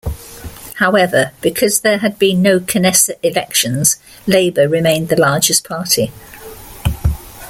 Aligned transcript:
However, 0.77 1.31
because 1.41 1.81
there 1.81 1.99
had 1.99 2.17
been 2.17 2.41
no 2.41 2.59
Knesset 2.59 3.17
elections, 3.21 3.97
Labour 4.25 4.67
remained 4.67 5.09
the 5.09 5.15
largest 5.21 5.63
party. 5.63 6.11